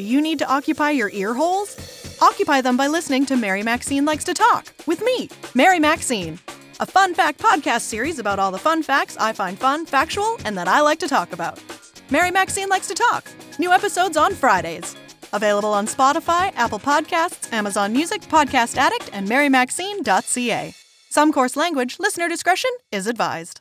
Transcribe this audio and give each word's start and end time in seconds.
Do 0.00 0.06
you 0.06 0.22
need 0.22 0.38
to 0.38 0.48
occupy 0.48 0.92
your 0.92 1.10
ear 1.10 1.34
holes? 1.34 1.76
Occupy 2.22 2.62
them 2.62 2.74
by 2.74 2.86
listening 2.86 3.26
to 3.26 3.36
Mary 3.36 3.62
Maxine 3.62 4.06
Likes 4.06 4.24
to 4.24 4.32
Talk 4.32 4.72
with 4.86 5.02
me, 5.02 5.28
Mary 5.54 5.78
Maxine, 5.78 6.38
a 6.80 6.86
fun 6.86 7.12
fact 7.12 7.38
podcast 7.38 7.82
series 7.82 8.18
about 8.18 8.38
all 8.38 8.50
the 8.50 8.56
fun 8.56 8.82
facts 8.82 9.18
I 9.18 9.34
find 9.34 9.58
fun, 9.58 9.84
factual, 9.84 10.38
and 10.46 10.56
that 10.56 10.68
I 10.68 10.80
like 10.80 11.00
to 11.00 11.06
talk 11.06 11.34
about. 11.34 11.62
Mary 12.10 12.30
Maxine 12.30 12.70
Likes 12.70 12.88
to 12.88 12.94
Talk. 12.94 13.26
New 13.58 13.72
episodes 13.72 14.16
on 14.16 14.34
Fridays. 14.34 14.96
Available 15.34 15.74
on 15.74 15.86
Spotify, 15.86 16.50
Apple 16.56 16.80
Podcasts, 16.80 17.52
Amazon 17.52 17.92
Music, 17.92 18.22
Podcast 18.22 18.78
Addict, 18.78 19.10
and 19.12 19.28
MaryMaxine.ca. 19.28 20.74
Some 21.10 21.30
coarse 21.30 21.56
language, 21.56 21.98
listener 21.98 22.26
discretion 22.26 22.70
is 22.90 23.06
advised. 23.06 23.60